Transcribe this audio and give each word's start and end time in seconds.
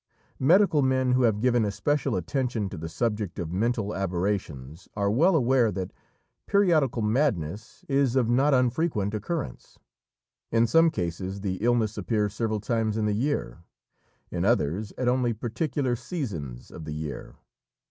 Medical 0.39 0.81
men 0.81 1.11
who 1.11 1.21
have 1.21 1.39
given 1.39 1.63
especial 1.63 2.15
attention 2.15 2.69
to 2.69 2.75
the 2.79 2.89
subject 2.89 3.37
of 3.37 3.51
mental 3.51 3.93
aberrations 3.95 4.87
are 4.95 5.11
well 5.11 5.35
aware 5.35 5.71
that 5.71 5.93
periodical 6.47 7.03
madness 7.03 7.85
is 7.87 8.15
of 8.15 8.27
not 8.27 8.51
unfrequent 8.51 9.13
occurrence. 9.13 9.77
In 10.51 10.65
some 10.65 10.89
cases 10.89 11.41
the 11.41 11.57
illness 11.57 11.99
appears 11.99 12.33
several 12.33 12.59
times 12.59 12.97
in 12.97 13.05
the 13.05 13.13
year, 13.13 13.59
in 14.31 14.43
others 14.43 14.91
at 14.97 15.07
only 15.07 15.33
particular 15.33 15.95
seasons 15.95 16.71
of 16.71 16.85
the 16.85 16.93
year. 16.95 17.35